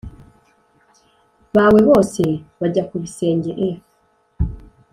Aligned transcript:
bawe 1.55 1.79
bose 1.89 2.23
bajya 2.59 2.83
ku 2.89 2.95
bisenge 3.03 3.51
f 3.73 3.75